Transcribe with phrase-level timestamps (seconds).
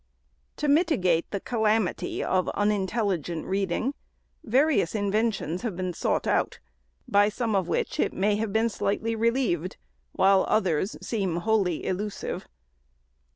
[0.57, 3.93] To mitigate the calamity of unintelligent reading,
[4.43, 6.57] various inventions have been sought out;
[7.07, 9.77] by some of which it may have been slightly relieved,
[10.13, 12.47] while others seem wholly illusive.